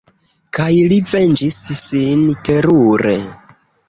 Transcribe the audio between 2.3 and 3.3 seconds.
terure.